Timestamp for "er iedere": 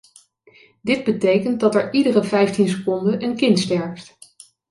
1.75-2.23